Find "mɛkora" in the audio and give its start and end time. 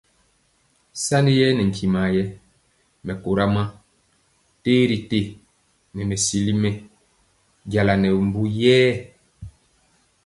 3.05-3.45